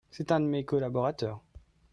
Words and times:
C'est 0.09 0.31
un 0.31 0.39
de 0.39 0.47
mes 0.47 0.65
collaborateurs. 0.65 1.43